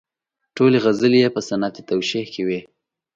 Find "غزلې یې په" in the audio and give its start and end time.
0.85-1.41